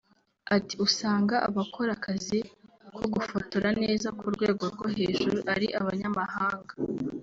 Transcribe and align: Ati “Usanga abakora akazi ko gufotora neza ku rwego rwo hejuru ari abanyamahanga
Ati 0.55 0.73
“Usanga 0.85 1.35
abakora 1.47 1.89
akazi 1.97 2.39
ko 2.95 3.03
gufotora 3.13 3.69
neza 3.81 4.07
ku 4.17 4.25
rwego 4.33 4.63
rwo 4.73 4.87
hejuru 4.97 5.37
ari 5.53 5.67
abanyamahanga 5.79 6.73